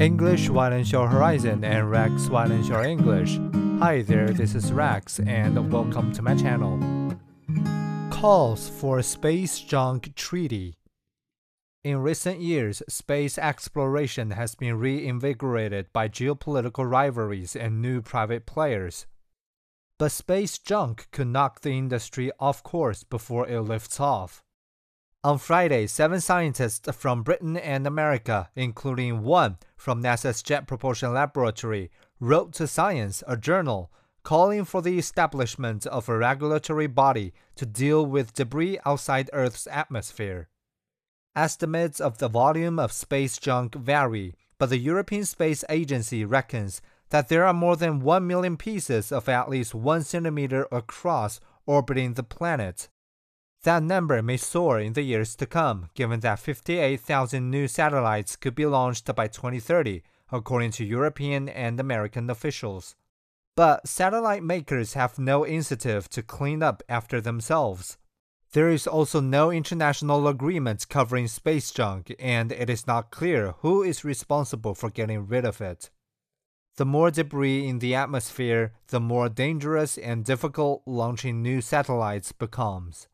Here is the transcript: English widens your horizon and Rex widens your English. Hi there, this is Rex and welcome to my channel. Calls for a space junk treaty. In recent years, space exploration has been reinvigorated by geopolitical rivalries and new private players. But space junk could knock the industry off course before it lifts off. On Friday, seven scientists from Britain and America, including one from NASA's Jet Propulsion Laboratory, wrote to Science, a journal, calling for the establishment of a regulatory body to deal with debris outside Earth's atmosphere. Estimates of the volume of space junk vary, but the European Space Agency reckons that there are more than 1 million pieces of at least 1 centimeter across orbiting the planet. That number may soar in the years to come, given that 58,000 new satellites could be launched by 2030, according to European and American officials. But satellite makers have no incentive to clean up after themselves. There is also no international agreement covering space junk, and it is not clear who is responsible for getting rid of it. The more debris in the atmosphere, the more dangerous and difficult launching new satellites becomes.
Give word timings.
English 0.00 0.48
widens 0.48 0.90
your 0.90 1.06
horizon 1.06 1.62
and 1.62 1.90
Rex 1.90 2.28
widens 2.30 2.66
your 2.66 2.82
English. 2.82 3.38
Hi 3.78 4.00
there, 4.00 4.30
this 4.30 4.54
is 4.54 4.72
Rex 4.72 5.20
and 5.20 5.70
welcome 5.70 6.12
to 6.12 6.22
my 6.22 6.34
channel. 6.34 6.80
Calls 8.10 8.70
for 8.70 8.98
a 8.98 9.02
space 9.02 9.60
junk 9.60 10.14
treaty. 10.14 10.78
In 11.84 11.98
recent 11.98 12.40
years, 12.40 12.82
space 12.88 13.36
exploration 13.36 14.30
has 14.30 14.54
been 14.54 14.78
reinvigorated 14.78 15.92
by 15.92 16.08
geopolitical 16.08 16.90
rivalries 16.90 17.54
and 17.54 17.82
new 17.82 18.00
private 18.00 18.46
players. 18.46 19.06
But 19.98 20.10
space 20.10 20.58
junk 20.58 21.08
could 21.12 21.26
knock 21.26 21.60
the 21.60 21.76
industry 21.76 22.32
off 22.40 22.62
course 22.62 23.04
before 23.04 23.46
it 23.46 23.60
lifts 23.60 24.00
off. 24.00 24.42
On 25.24 25.38
Friday, 25.38 25.86
seven 25.86 26.20
scientists 26.20 26.88
from 26.96 27.22
Britain 27.22 27.56
and 27.56 27.86
America, 27.86 28.50
including 28.56 29.22
one 29.22 29.56
from 29.76 30.02
NASA's 30.02 30.42
Jet 30.42 30.66
Propulsion 30.66 31.14
Laboratory, 31.14 31.92
wrote 32.18 32.52
to 32.54 32.66
Science, 32.66 33.22
a 33.28 33.36
journal, 33.36 33.92
calling 34.24 34.64
for 34.64 34.82
the 34.82 34.98
establishment 34.98 35.86
of 35.86 36.08
a 36.08 36.18
regulatory 36.18 36.88
body 36.88 37.32
to 37.54 37.64
deal 37.64 38.04
with 38.04 38.34
debris 38.34 38.80
outside 38.84 39.30
Earth's 39.32 39.68
atmosphere. 39.68 40.48
Estimates 41.36 42.00
of 42.00 42.18
the 42.18 42.28
volume 42.28 42.80
of 42.80 42.90
space 42.90 43.38
junk 43.38 43.76
vary, 43.76 44.34
but 44.58 44.70
the 44.70 44.78
European 44.78 45.24
Space 45.24 45.64
Agency 45.68 46.24
reckons 46.24 46.82
that 47.10 47.28
there 47.28 47.46
are 47.46 47.54
more 47.54 47.76
than 47.76 48.00
1 48.00 48.26
million 48.26 48.56
pieces 48.56 49.12
of 49.12 49.28
at 49.28 49.48
least 49.48 49.72
1 49.72 50.02
centimeter 50.02 50.66
across 50.72 51.38
orbiting 51.64 52.14
the 52.14 52.24
planet. 52.24 52.88
That 53.64 53.84
number 53.84 54.20
may 54.22 54.38
soar 54.38 54.80
in 54.80 54.94
the 54.94 55.02
years 55.02 55.36
to 55.36 55.46
come, 55.46 55.88
given 55.94 56.18
that 56.20 56.40
58,000 56.40 57.48
new 57.48 57.68
satellites 57.68 58.34
could 58.34 58.56
be 58.56 58.66
launched 58.66 59.14
by 59.14 59.28
2030, 59.28 60.02
according 60.32 60.72
to 60.72 60.84
European 60.84 61.48
and 61.48 61.78
American 61.78 62.28
officials. 62.28 62.96
But 63.54 63.86
satellite 63.86 64.42
makers 64.42 64.94
have 64.94 65.16
no 65.16 65.44
incentive 65.44 66.08
to 66.08 66.22
clean 66.22 66.60
up 66.60 66.82
after 66.88 67.20
themselves. 67.20 67.98
There 68.52 68.68
is 68.68 68.88
also 68.88 69.20
no 69.20 69.52
international 69.52 70.26
agreement 70.26 70.88
covering 70.88 71.28
space 71.28 71.70
junk, 71.70 72.14
and 72.18 72.50
it 72.50 72.68
is 72.68 72.88
not 72.88 73.12
clear 73.12 73.52
who 73.58 73.84
is 73.84 74.04
responsible 74.04 74.74
for 74.74 74.90
getting 74.90 75.28
rid 75.28 75.44
of 75.44 75.60
it. 75.60 75.88
The 76.76 76.84
more 76.86 77.12
debris 77.12 77.68
in 77.68 77.78
the 77.78 77.94
atmosphere, 77.94 78.72
the 78.88 79.00
more 79.00 79.28
dangerous 79.28 79.98
and 79.98 80.24
difficult 80.24 80.82
launching 80.84 81.42
new 81.42 81.60
satellites 81.60 82.32
becomes. 82.32 83.06